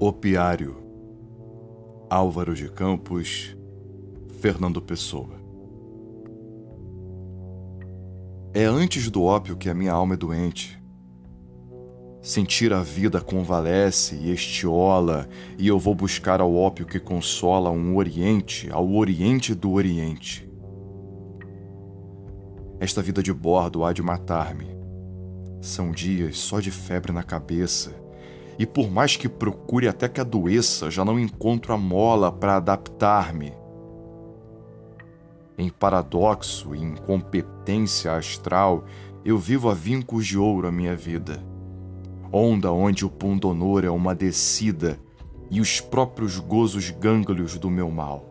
Opiário 0.00 0.76
Álvaro 2.08 2.54
de 2.54 2.70
Campos 2.70 3.56
Fernando 4.40 4.80
Pessoa 4.80 5.34
É 8.54 8.64
antes 8.64 9.10
do 9.10 9.24
ópio 9.24 9.56
que 9.56 9.68
a 9.68 9.74
minha 9.74 9.90
alma 9.92 10.14
é 10.14 10.16
doente. 10.16 10.80
Sentir 12.22 12.72
a 12.72 12.80
vida 12.80 13.20
convalesce 13.20 14.14
e 14.14 14.32
estiola, 14.32 15.28
e 15.58 15.66
eu 15.66 15.80
vou 15.80 15.96
buscar 15.96 16.40
ao 16.40 16.54
ópio 16.54 16.86
que 16.86 17.00
consola 17.00 17.68
um 17.68 17.96
Oriente, 17.96 18.70
ao 18.70 18.88
Oriente 18.94 19.52
do 19.52 19.72
Oriente. 19.72 20.48
Esta 22.78 23.02
vida 23.02 23.20
de 23.20 23.32
bordo 23.32 23.84
há 23.84 23.92
de 23.92 24.00
matar-me. 24.00 24.78
São 25.60 25.90
dias 25.90 26.38
só 26.38 26.60
de 26.60 26.70
febre 26.70 27.10
na 27.10 27.24
cabeça 27.24 28.06
e 28.58 28.66
por 28.66 28.90
mais 28.90 29.16
que 29.16 29.28
procure 29.28 29.86
até 29.86 30.08
que 30.08 30.20
adoeça, 30.20 30.90
já 30.90 31.04
não 31.04 31.18
encontro 31.18 31.72
a 31.72 31.78
mola 31.78 32.32
para 32.32 32.56
adaptar-me. 32.56 33.52
Em 35.56 35.68
paradoxo 35.68 36.74
e 36.74 36.82
incompetência 36.82 38.12
astral, 38.14 38.84
eu 39.24 39.38
vivo 39.38 39.70
a 39.70 39.74
vincos 39.74 40.26
de 40.26 40.36
ouro 40.36 40.66
a 40.66 40.72
minha 40.72 40.96
vida. 40.96 41.42
Onda 42.32 42.72
onde 42.72 43.04
o 43.06 43.10
pundonor 43.10 43.84
é 43.84 43.90
uma 43.90 44.14
descida 44.14 44.98
e 45.50 45.60
os 45.60 45.80
próprios 45.80 46.38
gozos 46.38 46.90
gânglios 46.90 47.58
do 47.58 47.70
meu 47.70 47.90
mal 47.90 48.27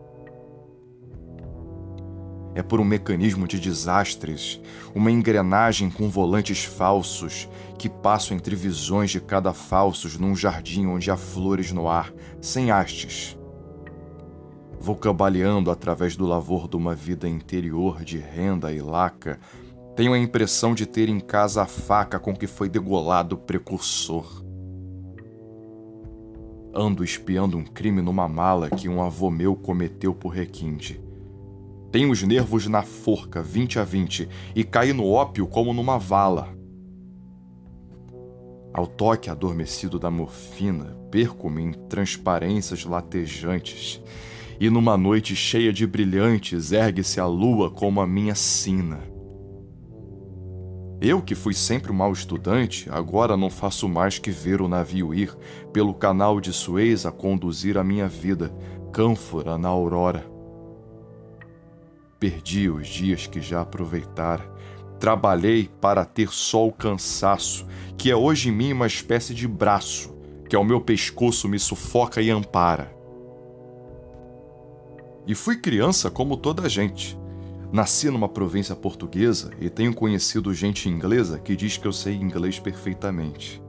é 2.58 2.62
por 2.62 2.80
um 2.80 2.84
mecanismo 2.84 3.46
de 3.46 3.60
desastres, 3.60 4.60
uma 4.92 5.12
engrenagem 5.12 5.88
com 5.88 6.08
volantes 6.08 6.64
falsos 6.64 7.48
que 7.78 7.88
passo 7.88 8.34
entre 8.34 8.56
visões 8.56 9.12
de 9.12 9.20
cada 9.20 9.52
falsos 9.52 10.18
num 10.18 10.34
jardim 10.34 10.84
onde 10.86 11.08
há 11.08 11.16
flores 11.16 11.70
no 11.70 11.86
ar, 11.88 12.12
sem 12.40 12.72
hastes. 12.72 13.38
Vou 14.80 14.96
cambaleando 14.96 15.70
através 15.70 16.16
do 16.16 16.26
lavor 16.26 16.66
de 16.66 16.74
uma 16.74 16.96
vida 16.96 17.28
interior 17.28 18.02
de 18.02 18.18
renda 18.18 18.72
e 18.72 18.80
laca. 18.80 19.38
Tenho 19.94 20.12
a 20.12 20.18
impressão 20.18 20.74
de 20.74 20.84
ter 20.84 21.08
em 21.08 21.20
casa 21.20 21.62
a 21.62 21.66
faca 21.66 22.18
com 22.18 22.34
que 22.34 22.48
foi 22.48 22.68
degolado 22.68 23.36
o 23.36 23.38
precursor. 23.38 24.44
Ando 26.74 27.04
espiando 27.04 27.56
um 27.56 27.62
crime 27.64 28.02
numa 28.02 28.26
mala 28.26 28.68
que 28.68 28.88
um 28.88 29.00
avô 29.00 29.30
meu 29.30 29.54
cometeu 29.54 30.12
por 30.12 30.30
requinte 30.30 31.06
tenho 31.98 32.12
os 32.12 32.22
nervos 32.22 32.68
na 32.68 32.84
forca, 32.84 33.42
20 33.42 33.80
a 33.80 33.82
20, 33.82 34.28
e 34.54 34.62
caí 34.62 34.92
no 34.92 35.10
ópio 35.10 35.48
como 35.48 35.72
numa 35.72 35.98
vala. 35.98 36.56
Ao 38.72 38.86
toque 38.86 39.28
adormecido 39.28 39.98
da 39.98 40.08
morfina, 40.08 40.96
perco-me 41.10 41.60
em 41.60 41.72
transparências 41.72 42.84
latejantes, 42.84 44.00
e 44.60 44.70
numa 44.70 44.96
noite 44.96 45.34
cheia 45.34 45.72
de 45.72 45.88
brilhantes 45.88 46.70
ergue-se 46.70 47.18
a 47.18 47.26
lua 47.26 47.68
como 47.68 48.00
a 48.00 48.06
minha 48.06 48.36
sina. 48.36 49.00
Eu, 51.00 51.20
que 51.20 51.34
fui 51.34 51.52
sempre 51.52 51.90
um 51.90 51.96
mau 51.96 52.12
estudante, 52.12 52.88
agora 52.92 53.36
não 53.36 53.50
faço 53.50 53.88
mais 53.88 54.20
que 54.20 54.30
ver 54.30 54.62
o 54.62 54.68
navio 54.68 55.12
ir 55.12 55.36
pelo 55.72 55.92
canal 55.92 56.40
de 56.40 56.52
Suez 56.52 57.04
a 57.04 57.10
conduzir 57.10 57.76
a 57.76 57.82
minha 57.82 58.06
vida, 58.06 58.54
cânfora 58.92 59.58
na 59.58 59.66
aurora. 59.66 60.37
Perdi 62.18 62.68
os 62.68 62.88
dias 62.88 63.28
que 63.28 63.40
já 63.40 63.60
aproveitara. 63.60 64.42
Trabalhei 64.98 65.70
para 65.80 66.04
ter 66.04 66.30
só 66.30 66.66
o 66.66 66.72
cansaço, 66.72 67.64
que 67.96 68.10
é 68.10 68.16
hoje 68.16 68.48
em 68.48 68.52
mim 68.52 68.72
uma 68.72 68.88
espécie 68.88 69.32
de 69.32 69.46
braço, 69.46 70.16
que 70.48 70.56
ao 70.56 70.64
meu 70.64 70.80
pescoço 70.80 71.48
me 71.48 71.58
sufoca 71.58 72.20
e 72.20 72.30
ampara. 72.30 72.92
E 75.28 75.34
fui 75.34 75.56
criança 75.56 76.10
como 76.10 76.36
toda 76.36 76.64
a 76.64 76.68
gente. 76.68 77.16
Nasci 77.70 78.10
numa 78.10 78.28
província 78.28 78.74
portuguesa 78.74 79.52
e 79.60 79.70
tenho 79.70 79.94
conhecido 79.94 80.54
gente 80.54 80.88
inglesa 80.88 81.38
que 81.38 81.54
diz 81.54 81.76
que 81.76 81.86
eu 81.86 81.92
sei 81.92 82.14
inglês 82.14 82.58
perfeitamente. 82.58 83.62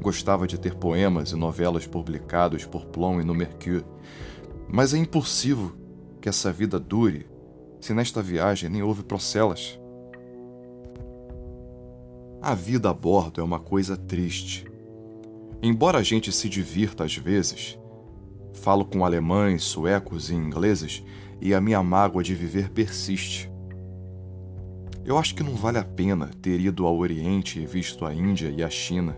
Gostava 0.00 0.46
de 0.46 0.60
ter 0.60 0.74
poemas 0.74 1.30
e 1.32 1.36
novelas 1.36 1.86
publicados 1.86 2.66
por 2.66 2.84
Plon 2.84 3.20
e 3.20 3.24
no 3.24 3.34
Mercure, 3.34 3.84
mas 4.68 4.92
é 4.92 4.98
impossível 4.98 5.72
que 6.24 6.28
essa 6.30 6.50
vida 6.50 6.80
dure 6.80 7.26
se 7.78 7.92
nesta 7.92 8.22
viagem 8.22 8.70
nem 8.70 8.82
houve 8.82 9.02
procelas? 9.02 9.78
A 12.40 12.54
vida 12.54 12.88
a 12.88 12.94
bordo 12.94 13.42
é 13.42 13.44
uma 13.44 13.60
coisa 13.60 13.94
triste. 13.94 14.64
Embora 15.62 15.98
a 15.98 16.02
gente 16.02 16.32
se 16.32 16.48
divirta 16.48 17.04
às 17.04 17.14
vezes, 17.14 17.78
falo 18.54 18.86
com 18.86 19.04
alemães, 19.04 19.64
suecos 19.64 20.30
e 20.30 20.34
ingleses 20.34 21.04
e 21.42 21.52
a 21.52 21.60
minha 21.60 21.82
mágoa 21.82 22.22
de 22.22 22.34
viver 22.34 22.70
persiste. 22.70 23.52
Eu 25.04 25.18
acho 25.18 25.34
que 25.34 25.42
não 25.42 25.54
vale 25.54 25.76
a 25.76 25.84
pena 25.84 26.30
ter 26.40 26.58
ido 26.58 26.86
ao 26.86 26.96
Oriente 26.96 27.60
e 27.60 27.66
visto 27.66 28.06
a 28.06 28.14
Índia 28.14 28.48
e 28.48 28.62
a 28.62 28.70
China. 28.70 29.14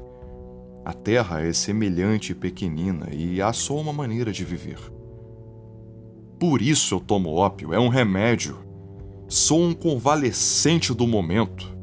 A 0.84 0.92
Terra 0.92 1.40
é 1.40 1.52
semelhante 1.52 2.32
e 2.32 2.34
pequenina 2.34 3.14
e 3.14 3.40
há 3.40 3.52
só 3.52 3.76
uma 3.76 3.92
maneira 3.92 4.32
de 4.32 4.44
viver. 4.44 4.95
Por 6.38 6.60
isso 6.60 6.94
eu 6.94 7.00
tomo 7.00 7.34
ópio, 7.34 7.72
é 7.72 7.78
um 7.78 7.88
remédio. 7.88 8.58
Sou 9.28 9.60
um 9.60 9.74
convalescente 9.74 10.92
do 10.92 11.06
momento. 11.06 11.74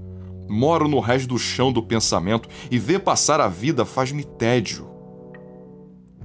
Moro 0.47 0.87
no 0.87 0.99
resto 0.99 1.29
do 1.29 1.39
chão 1.39 1.71
do 1.71 1.81
pensamento 1.81 2.47
e 2.69 2.77
ver 2.77 2.99
passar 2.99 3.41
a 3.41 3.47
vida 3.47 3.85
faz-me 3.85 4.23
tédio. 4.23 4.87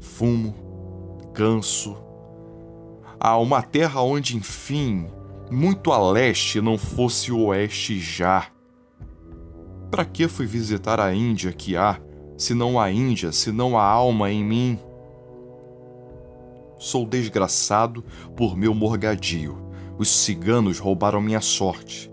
Fumo, 0.00 0.54
canso. 1.32 1.96
Há 3.18 3.36
uma 3.38 3.62
terra 3.62 4.02
onde, 4.02 4.36
enfim, 4.36 5.06
muito 5.50 5.90
a 5.90 6.10
leste 6.10 6.60
não 6.60 6.76
fosse 6.76 7.32
o 7.32 7.46
oeste 7.46 7.98
já. 7.98 8.48
Para 9.90 10.04
que 10.04 10.28
fui 10.28 10.46
visitar 10.46 11.00
a 11.00 11.14
Índia 11.14 11.50
que 11.50 11.76
há, 11.76 11.98
se 12.36 12.54
não 12.54 12.78
a 12.78 12.92
Índia, 12.92 13.32
se 13.32 13.50
não 13.50 13.78
a 13.78 13.82
alma 13.82 14.30
em 14.30 14.44
mim? 14.44 14.78
Sou 16.78 17.04
desgraçado 17.04 18.04
por 18.36 18.56
meu 18.56 18.72
morgadio. 18.72 19.58
Os 19.98 20.08
ciganos 20.08 20.78
roubaram 20.78 21.20
minha 21.20 21.40
sorte. 21.40 22.10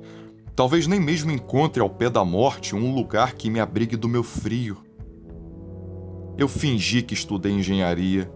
Talvez 0.55 0.87
nem 0.87 0.99
mesmo 0.99 1.31
encontre 1.31 1.81
ao 1.81 1.89
pé 1.89 2.09
da 2.09 2.25
morte 2.25 2.75
um 2.75 2.93
lugar 2.95 3.33
que 3.33 3.49
me 3.49 3.59
abrigue 3.59 3.95
do 3.95 4.09
meu 4.09 4.23
frio. 4.23 4.77
Eu 6.35 6.47
fingi 6.47 7.03
que 7.03 7.13
estudei 7.13 7.51
engenharia. 7.51 8.31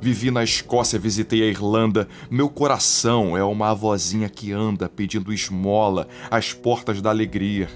Vivi 0.00 0.30
na 0.30 0.42
Escócia, 0.42 0.98
visitei 0.98 1.42
a 1.42 1.46
Irlanda. 1.46 2.08
Meu 2.30 2.48
coração 2.48 3.36
é 3.36 3.44
uma 3.44 3.70
avózinha 3.70 4.30
que 4.30 4.52
anda 4.52 4.88
pedindo 4.88 5.32
esmola 5.32 6.08
às 6.30 6.54
portas 6.54 7.02
da 7.02 7.10
alegria. 7.10 7.68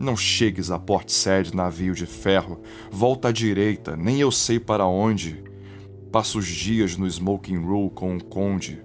Não 0.00 0.16
chegues 0.16 0.70
a 0.70 0.78
Port 0.78 1.10
Said, 1.10 1.52
navio 1.54 1.94
de 1.94 2.06
ferro. 2.06 2.62
Volta 2.90 3.28
à 3.28 3.32
direita, 3.32 3.94
nem 3.94 4.18
eu 4.18 4.30
sei 4.30 4.58
para 4.58 4.86
onde. 4.86 5.49
Passo 6.12 6.40
os 6.40 6.46
dias 6.46 6.96
no 6.96 7.06
smoking 7.06 7.58
room 7.58 7.88
com 7.88 8.14
um 8.14 8.18
conde, 8.18 8.82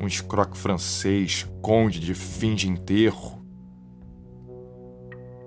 um 0.00 0.06
escroque 0.06 0.56
francês, 0.56 1.48
conde 1.60 1.98
de 1.98 2.14
fim 2.14 2.54
de 2.54 2.68
enterro. 2.68 3.44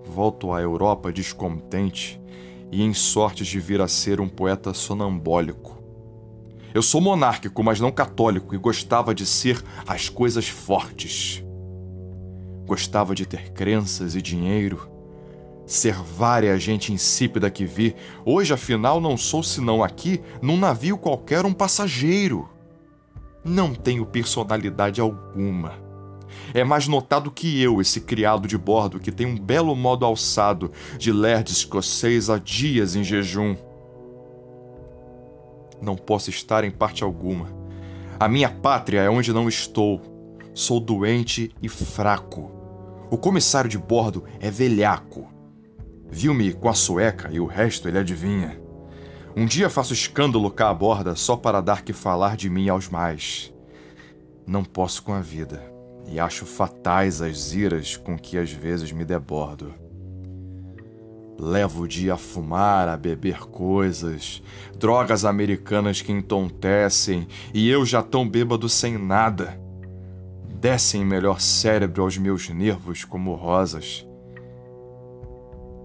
Volto 0.06 0.52
à 0.52 0.62
Europa 0.62 1.14
descontente 1.14 2.22
e 2.70 2.84
em 2.84 2.94
sorte 2.94 3.46
de 3.46 3.58
vir 3.58 3.80
a 3.80 3.88
ser 3.88 4.20
um 4.20 4.28
poeta 4.28 4.74
sonambólico. 4.74 5.82
Eu 6.74 6.82
sou 6.82 7.00
monárquico, 7.00 7.64
mas 7.64 7.80
não 7.80 7.92
católico, 7.92 8.54
e 8.54 8.58
gostava 8.58 9.16
de 9.16 9.26
ser 9.26 9.64
as 9.88 10.10
coisas 10.10 10.50
fortes. 10.50 11.42
Gostava 12.66 13.16
de 13.16 13.26
ter 13.26 13.54
crenças 13.54 14.14
e 14.14 14.22
dinheiro, 14.22 14.90
Servária 15.66 16.58
gente 16.60 16.92
insípida 16.92 17.50
que 17.50 17.66
vi, 17.66 17.96
hoje 18.26 18.54
afinal 18.54 19.00
não 19.00 19.16
sou 19.16 19.42
senão 19.42 19.84
aqui, 19.84 20.22
num 20.42 20.58
navio 20.58 20.98
qualquer, 20.98 21.46
um 21.46 21.54
passageiro. 21.54 22.50
Não 23.44 23.74
tenho 23.74 24.06
personalidade 24.06 25.00
alguma. 25.00 25.74
É 26.54 26.64
mais 26.64 26.88
notado 26.88 27.32
que 27.32 27.62
eu, 27.62 27.80
esse 27.80 28.02
criado 28.02 28.48
de 28.48 28.58
bordo 28.58 29.00
que 29.00 29.12
tem 29.12 29.26
um 29.26 29.38
belo 29.38 29.76
modo 29.76 30.06
alçado 30.06 30.72
de 30.98 31.12
ler 31.12 31.44
escocês 31.48 32.30
há 32.30 32.38
dias 32.38 32.96
em 32.96 33.04
jejum. 33.04 33.56
Não 35.82 35.96
posso 35.96 36.30
estar 36.30 36.64
em 36.64 36.72
parte 36.72 37.04
alguma. 37.04 37.48
A 38.20 38.28
minha 38.28 38.50
pátria 38.50 39.02
é 39.02 39.10
onde 39.10 39.34
não 39.34 39.50
estou. 39.50 40.02
Sou 40.54 40.80
doente 40.80 41.54
e 41.62 41.68
fraco. 41.68 42.52
O 43.10 43.18
comissário 43.18 43.70
de 43.70 43.78
bordo 43.78 44.24
é 44.40 44.50
velhaco. 44.50 45.33
Viu-me 46.16 46.54
com 46.54 46.70
a 46.70 46.76
sueca 46.76 47.28
e 47.32 47.40
o 47.40 47.48
resto 47.48 47.88
ele 47.88 47.98
adivinha. 47.98 48.62
Um 49.36 49.48
dia 49.48 49.68
faço 49.68 49.94
escândalo 49.94 50.52
cá 50.52 50.70
à 50.70 50.74
borda 50.74 51.16
só 51.16 51.36
para 51.36 51.60
dar 51.60 51.82
que 51.82 51.92
falar 51.92 52.38
de 52.38 52.52
mim 52.52 52.70
aos 52.70 52.88
mais. 52.88 53.52
Não 54.46 54.64
posso 54.64 55.02
com 55.02 55.12
a 55.12 55.22
vida 55.22 55.64
e 56.08 56.20
acho 56.20 56.46
fatais 56.46 57.20
as 57.20 57.56
iras 57.56 57.98
com 57.98 58.16
que 58.16 58.38
às 58.38 58.52
vezes 58.52 58.92
me 58.92 59.04
debordo. 59.04 59.74
Levo 61.40 61.82
o 61.82 61.88
dia 61.88 62.14
a 62.14 62.18
fumar, 62.18 62.88
a 62.88 62.96
beber 62.96 63.40
coisas, 63.48 64.44
drogas 64.78 65.26
americanas 65.26 66.00
que 66.00 66.12
entontecem 66.12 67.28
e 67.56 67.68
eu 67.68 67.84
já 67.84 68.04
tão 68.04 68.30
bêbado 68.30 68.70
sem 68.70 69.00
nada. 69.00 69.60
Descem 70.62 71.04
melhor 71.04 71.42
cérebro 71.42 72.04
aos 72.04 72.20
meus 72.20 72.48
nervos 72.50 73.04
como 73.04 73.34
rosas. 73.34 74.06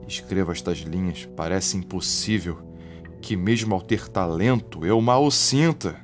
Escrevo 0.09 0.51
estas 0.51 0.79
linhas, 0.79 1.29
parece 1.37 1.77
impossível 1.77 2.59
que, 3.21 3.37
mesmo 3.37 3.75
ao 3.75 3.83
ter 3.83 4.09
talento, 4.09 4.87
eu 4.87 4.99
mal 5.03 5.23
o 5.25 5.31
sinta. 5.31 5.97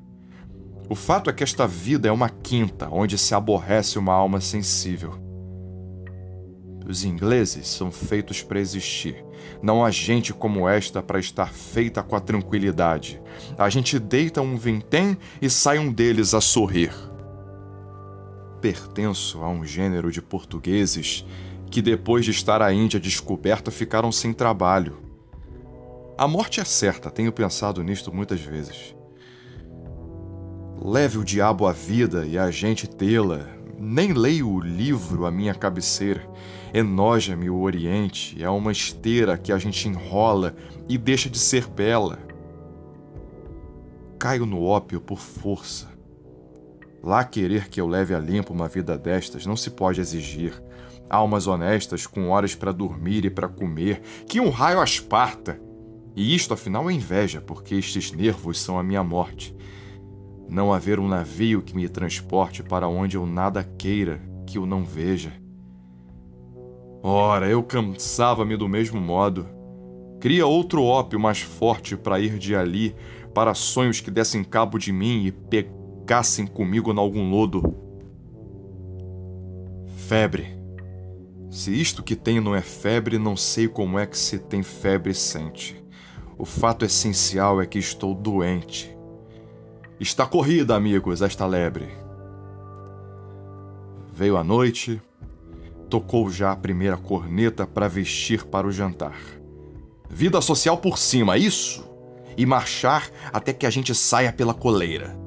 O 0.91 0.95
fato 0.95 1.31
é 1.31 1.33
que 1.33 1.43
esta 1.43 1.67
vida 1.67 2.07
é 2.07 2.13
uma 2.13 2.29
quinta 2.29 2.87
onde 2.93 3.17
se 3.17 3.35
aborrece 3.35 3.99
uma 3.99 4.13
alma 4.13 4.43
sensível. 4.43 5.19
Os 6.87 7.03
ingleses 7.03 7.67
são 7.67 7.91
feitos 7.91 8.43
para 8.43 8.61
existir. 8.61 9.25
Não 9.63 9.83
há 9.83 9.91
gente 9.91 10.35
como 10.35 10.69
esta 10.69 11.03
para 11.03 11.19
estar 11.19 11.51
feita 11.51 12.03
com 12.03 12.15
a 12.15 12.21
tranquilidade. 12.21 13.23
A 13.57 13.71
gente 13.71 13.99
deita 13.99 14.43
um 14.43 14.59
vintém 14.59 15.17
e 15.41 15.49
sai 15.49 15.79
um 15.79 15.91
deles 15.91 16.35
a 16.35 16.43
sorrir. 16.43 16.93
Pertenço 18.61 19.43
a 19.43 19.49
um 19.49 19.65
gênero 19.65 20.13
de 20.13 20.21
portugueses 20.21 21.25
que, 21.75 21.83
depois 21.83 22.25
de 22.25 22.31
estar 22.31 22.63
a 22.63 22.73
Índia 22.73 23.01
descoberta, 23.01 23.69
ficaram 23.69 24.13
sem 24.13 24.33
trabalho. 24.33 24.97
A 26.17 26.29
morte 26.29 26.61
é 26.61 26.65
certa, 26.65 27.11
tenho 27.11 27.33
pensado 27.33 27.83
nisto 27.83 28.15
muitas 28.15 28.41
vezes. 28.41 28.95
Leve 30.81 31.19
o 31.19 31.25
diabo 31.25 31.67
à 31.67 31.73
vida 31.73 32.25
e 32.27 32.39
a 32.39 32.49
gente 32.49 32.87
tê-la. 32.87 33.49
Nem 33.77 34.13
leio 34.13 34.49
o 34.51 34.61
livro 34.61 35.27
à 35.27 35.33
minha 35.33 35.53
cabeceira. 35.53 36.25
Enoja-me 36.73 37.51
o 37.51 37.61
Oriente, 37.61 38.41
é 38.41 38.49
uma 38.49 38.71
esteira 38.71 39.37
que 39.37 39.51
a 39.51 39.59
gente 39.59 39.89
enrola 39.89 40.55
e 40.89 40.97
deixa 40.97 41.29
de 41.29 41.41
ser 41.41 41.67
bela. 41.67 42.21
Caio 44.17 44.47
no 44.47 44.63
ópio 44.63 45.01
por 45.01 45.19
força. 45.19 45.89
Lá 47.05 47.23
querer 47.23 47.69
que 47.69 47.79
eu 47.79 47.87
leve 47.87 48.15
a 48.15 48.19
limpo 48.19 48.55
uma 48.55 48.67
vida 48.67 48.97
destas 48.97 49.45
não 49.45 49.57
se 49.57 49.69
pode 49.69 50.01
exigir. 50.01 50.55
Almas 51.11 51.47
honestas 51.47 52.07
com 52.07 52.31
horas 52.31 52.55
para 52.55 52.73
dormir 52.73 53.27
e 53.27 53.31
para 53.31 53.47
comer, 53.47 54.01
que 54.27 54.41
um 54.41 54.49
raio 54.49 54.81
asparta! 54.81 55.61
E 56.17 56.35
isto 56.35 56.55
afinal 56.55 56.89
é 56.89 56.95
inveja, 56.95 57.43
porque 57.43 57.75
estes 57.75 58.11
nervos 58.11 58.59
são 58.59 58.79
a 58.79 58.83
minha 58.83 59.05
morte. 59.05 59.55
Não 60.49 60.73
haver 60.73 60.99
um 60.99 61.07
navio 61.07 61.61
que 61.61 61.77
me 61.77 61.87
transporte 61.91 62.63
para 62.63 62.89
onde 62.89 63.19
eu 63.19 63.27
nada 63.27 63.63
queira 63.63 64.23
que 64.47 64.59
o 64.59 64.65
não 64.65 64.83
veja. 64.83 65.35
Ora, 67.03 67.47
eu 67.51 67.63
cansava-me 67.63 68.57
do 68.57 68.67
mesmo 68.67 68.99
modo. 68.99 69.47
Cria 70.21 70.47
outro 70.47 70.83
ópio 70.83 71.21
mais 71.21 71.43
forte 71.43 71.99
para 71.99 72.19
ir 72.19 72.39
de 72.39 72.57
ali, 72.57 72.97
para 73.35 73.53
sonhos 73.53 74.01
que 74.01 74.11
dessem 74.11 74.43
cabo 74.43 74.79
de 74.79 74.91
mim 74.91 75.27
e 75.27 75.31
pegassem 76.05 76.47
comigo 76.47 76.93
em 76.93 76.99
algum 76.99 77.31
lodo. 77.31 77.75
Febre. 80.07 80.55
Se 81.51 81.73
isto 81.73 82.03
que 82.03 82.15
tenho 82.15 82.43
não 82.43 82.55
é 82.55 82.61
febre, 82.61 83.19
não 83.19 83.35
sei 83.35 83.69
como 83.69 83.99
é 83.99 84.05
que 84.05 84.19
se 84.19 84.39
tem 84.39 84.63
febre 84.63 85.13
e 85.13 85.15
sente. 85.15 85.83
O 86.37 86.45
fato 86.45 86.85
essencial 86.85 87.61
é 87.63 87.67
que 87.67 87.79
estou 87.79 88.15
doente. 88.15 88.95
Está 89.99 90.27
corrida, 90.27 90.77
amigos, 90.77 91.23
esta 91.23 91.47
lebre. 91.47 91.89
Veio 94.13 94.37
a 94.37 94.45
noite, 94.45 95.01
tocou 95.89 96.29
já 96.29 96.53
a 96.53 96.57
primeira 96.57 96.99
corneta 96.99 97.67
para 97.67 97.89
vestir 97.89 98.45
para 98.45 98.67
o 98.67 98.73
jantar. 98.73 99.17
Vida 100.11 100.41
social 100.43 100.77
por 100.77 100.99
cima, 100.99 101.39
isso! 101.39 101.89
E 102.37 102.45
marchar 102.45 103.09
até 103.33 103.55
que 103.55 103.65
a 103.65 103.71
gente 103.71 103.95
saia 103.95 104.33
pela 104.33 104.53
coleira. 104.53 105.24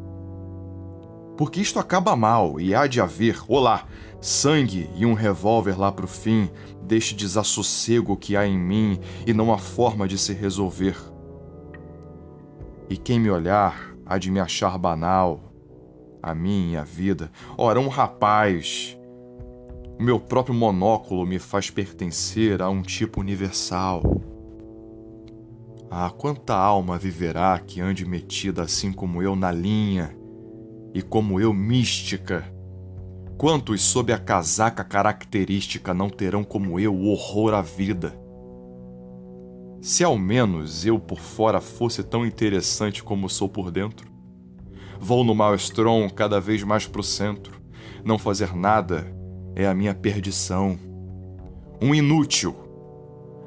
Porque 1.38 1.62
isto 1.62 1.80
acaba 1.80 2.16
mal 2.16 2.60
e 2.60 2.74
há 2.74 2.88
de 2.88 3.00
haver, 3.00 3.40
olá, 3.48 3.86
sangue 4.20 4.90
e 4.96 5.06
um 5.06 5.14
revólver 5.14 5.80
lá 5.80 5.92
pro 5.92 6.08
fim, 6.08 6.50
deste 6.82 7.14
desassossego 7.14 8.18
que 8.18 8.36
há 8.36 8.48
em 8.48 8.58
mim 8.58 9.00
e 9.26 9.34
não 9.34 9.54
há 9.54 9.58
forma 9.60 10.08
de 10.08 10.18
se 10.18 10.34
resolver. 10.34 10.98
E 12.90 12.98
quem 12.98 13.20
me 13.20 13.30
olhar 13.30 13.96
há 14.04 14.18
de 14.18 14.32
me 14.32 14.40
achar 14.40 14.76
banal, 14.80 15.54
a 16.24 16.34
mim 16.34 16.72
e 16.72 16.78
a 16.78 16.84
vida. 16.84 17.32
Ora, 17.56 17.80
um 17.80 17.88
rapaz. 17.88 18.98
O 20.00 20.04
meu 20.04 20.20
próprio 20.20 20.56
monóculo 20.56 21.26
me 21.26 21.38
faz 21.38 21.70
pertencer 21.70 22.62
a 22.64 22.70
um 22.70 22.82
tipo 22.82 23.20
universal. 23.20 24.02
Ah, 25.90 26.10
quanta 26.10 26.56
alma 26.56 26.98
viverá 26.98 27.60
que 27.60 27.80
ande 27.80 28.06
metida 28.06 28.64
assim 28.64 28.92
como 28.92 29.22
eu 29.22 29.36
na 29.36 29.52
linha 29.52 30.17
e 30.98 31.02
como 31.04 31.40
eu 31.40 31.54
mística 31.54 32.44
Quantos 33.38 33.84
sob 33.84 34.12
a 34.12 34.18
casaca 34.18 34.84
característica 34.84 35.94
não 35.94 36.10
terão 36.10 36.44
como 36.44 36.80
eu 36.80 36.92
o 36.92 37.10
horror 37.10 37.54
à 37.54 37.62
vida? 37.62 38.20
Se 39.80 40.04
ao 40.04 40.18
menos 40.18 40.88
eu 40.88 41.00
por 41.00 41.20
fora 41.20 41.62
fosse 41.62 42.02
tão 42.04 42.26
interessante 42.26 43.04
como 43.04 43.30
sou 43.30 43.48
por 43.48 43.70
dentro. 43.70 44.12
Vou 45.00 45.24
no 45.24 45.36
maelstrom 45.36 46.10
cada 46.10 46.42
vez 46.42 46.64
mais 46.64 46.88
pro 46.88 47.04
centro. 47.04 47.62
Não 48.04 48.18
fazer 48.18 48.56
nada 48.56 49.06
é 49.56 49.68
a 49.68 49.76
minha 49.76 49.94
perdição. 49.94 50.80
Um 51.80 51.94
inútil. 51.94 52.56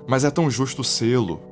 Mas 0.07 0.23
é 0.23 0.31
tão 0.31 0.49
justo 0.49 0.85
sê-lo. 0.85 1.50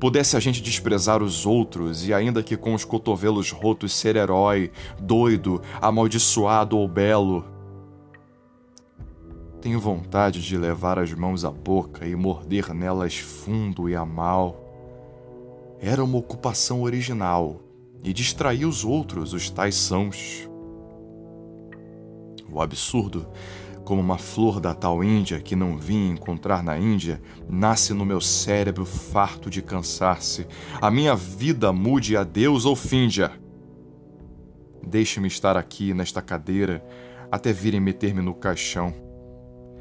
Pudesse 0.00 0.34
a 0.34 0.40
gente 0.40 0.62
desprezar 0.62 1.22
os 1.22 1.44
outros 1.44 2.08
e, 2.08 2.14
ainda 2.14 2.42
que 2.42 2.56
com 2.56 2.72
os 2.72 2.86
cotovelos 2.86 3.50
rotos, 3.50 3.92
ser 3.92 4.16
herói, 4.16 4.72
doido, 4.98 5.60
amaldiçoado 5.78 6.78
ou 6.78 6.88
belo, 6.88 7.44
tenho 9.60 9.78
vontade 9.78 10.40
de 10.40 10.56
levar 10.56 10.98
as 10.98 11.12
mãos 11.12 11.44
à 11.44 11.50
boca 11.50 12.06
e 12.06 12.16
morder 12.16 12.72
nelas 12.72 13.18
fundo 13.18 13.90
e 13.90 13.94
a 13.94 14.06
mal. 14.06 14.56
Era 15.78 16.02
uma 16.02 16.16
ocupação 16.16 16.80
original 16.80 17.60
e 18.02 18.14
distrair 18.14 18.64
os 18.64 18.86
outros, 18.86 19.34
os 19.34 19.50
tais 19.50 19.74
sãos. 19.74 20.48
O 22.50 22.58
absurdo, 22.58 23.28
como 23.84 24.00
uma 24.00 24.18
flor 24.18 24.60
da 24.60 24.74
tal 24.74 25.02
Índia 25.02 25.40
que 25.40 25.56
não 25.56 25.76
vim 25.76 26.10
encontrar 26.10 26.62
na 26.62 26.78
Índia, 26.78 27.20
nasce 27.48 27.92
no 27.92 28.04
meu 28.04 28.20
cérebro 28.20 28.84
farto 28.84 29.50
de 29.50 29.62
cansar-se. 29.62 30.46
A 30.80 30.90
minha 30.90 31.14
vida 31.14 31.72
mude 31.72 32.16
a 32.16 32.24
Deus 32.24 32.64
ou 32.64 32.76
finja. 32.76 33.32
Deixe-me 34.86 35.28
estar 35.28 35.56
aqui 35.56 35.92
nesta 35.94 36.22
cadeira 36.22 36.84
até 37.30 37.52
virem 37.52 37.80
meter-me 37.80 38.20
no 38.20 38.34
caixão 38.34 39.10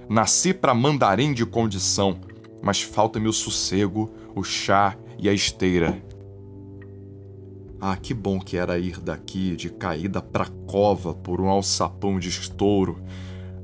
Nasci 0.09 0.55
para 0.55 0.73
mandarim 0.73 1.33
de 1.33 1.45
condição, 1.45 2.19
mas 2.63 2.81
falta-me 2.81 3.27
o 3.27 3.33
sossego, 3.33 4.11
o 4.35 4.43
chá 4.43 4.97
e 5.19 5.29
a 5.29 5.33
esteira. 5.33 6.01
Ah, 7.79 7.95
que 7.95 8.11
bom 8.11 8.39
que 8.39 8.57
era 8.57 8.79
ir 8.79 8.99
daqui 8.99 9.55
de 9.55 9.69
caída 9.69 10.19
pra 10.19 10.47
cova 10.65 11.13
por 11.13 11.39
um 11.39 11.47
alçapão 11.47 12.17
de 12.17 12.27
estouro. 12.27 12.99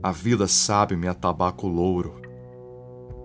A 0.06 0.12
vida 0.12 0.46
sabe-me 0.46 1.08
a 1.08 1.16
tabaco 1.16 1.68
louro. 1.68 2.22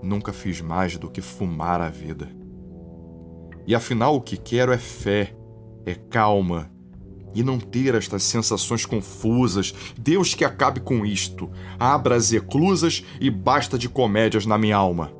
Nunca 0.03 0.33
fiz 0.33 0.63
mais 0.63 0.97
do 0.97 1.11
que 1.11 1.21
fumar 1.21 1.79
a 1.79 1.91
vida. 1.91 2.31
E 3.67 3.75
afinal 3.75 4.17
o 4.17 4.21
que 4.23 4.39
quero 4.39 4.73
é 4.73 4.79
fé, 4.79 5.37
é 5.85 5.95
calma, 5.95 6.73
e 7.35 7.43
não 7.43 7.61
ter 7.61 7.95
estas 7.95 8.23
sensações 8.23 8.87
confusas. 8.87 9.75
Deus 9.99 10.35
que 10.35 10.43
acabe 10.43 10.81
com 10.81 11.05
isto. 11.05 11.51
Abra 11.79 12.17
as 12.17 12.33
eclusas 12.33 13.05
e 13.21 13.29
basta 13.29 13.77
de 13.77 13.87
comédias 13.87 14.47
na 14.47 14.57
minha 14.57 14.79
alma. 14.79 15.20